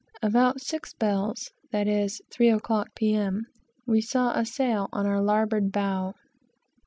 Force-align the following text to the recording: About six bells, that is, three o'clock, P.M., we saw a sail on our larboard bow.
About 0.23 0.61
six 0.61 0.95
bells, 0.95 1.51
that 1.71 1.87
is, 1.87 2.23
three 2.31 2.49
o'clock, 2.49 2.95
P.M., 2.95 3.45
we 3.85 4.01
saw 4.01 4.31
a 4.33 4.43
sail 4.47 4.89
on 4.91 5.05
our 5.05 5.21
larboard 5.21 5.71
bow. 5.71 6.15